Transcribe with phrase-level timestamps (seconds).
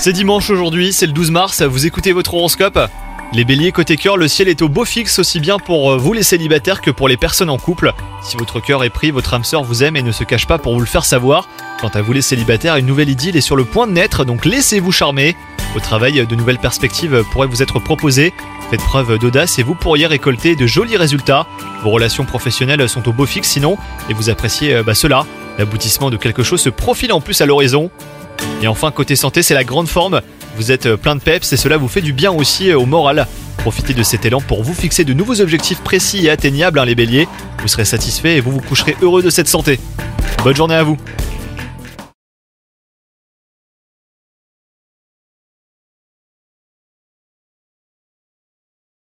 [0.00, 2.76] C'est dimanche aujourd'hui, c'est le 12 mars, vous écoutez votre horoscope
[3.32, 6.12] Les béliers côté cœur, le ciel est au beau fixe aussi bien pour euh, vous
[6.12, 7.92] les célibataires que pour les personnes en couple.
[8.20, 10.58] Si votre cœur est pris, votre âme sœur vous aime et ne se cache pas
[10.58, 11.48] pour vous le faire savoir.
[11.80, 14.44] Quant à vous les célibataires, une nouvelle idylle est sur le point de naître, donc
[14.44, 15.36] laissez-vous charmer.
[15.76, 18.34] Au travail, de nouvelles perspectives pourraient vous être proposées.
[18.70, 21.46] Faites preuve d'audace et vous pourriez récolter de jolis résultats.
[21.84, 23.78] Vos relations professionnelles sont au beau fixe sinon,
[24.10, 25.26] et vous appréciez euh, bah, cela.
[25.58, 27.92] L'aboutissement de quelque chose se profile en plus à l'horizon.
[28.64, 30.22] Et enfin, côté santé, c'est la grande forme.
[30.56, 32.86] Vous êtes euh, plein de peps et cela vous fait du bien aussi euh, au
[32.86, 33.26] moral.
[33.58, 36.94] Profitez de cet élan pour vous fixer de nouveaux objectifs précis et atteignables, hein, les
[36.94, 37.28] béliers.
[37.60, 39.78] Vous serez satisfait et vous vous coucherez heureux de cette santé.
[40.42, 40.96] Bonne journée à vous